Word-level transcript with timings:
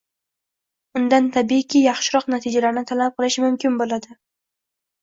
undan, 0.99 1.27
tabiiyki, 1.35 1.83
yaxshiroq 1.89 2.27
natijalarni 2.37 2.87
talab 2.95 3.17
qilish 3.21 3.39
mumkin 3.47 3.81
bo‘ladi. 3.85 4.21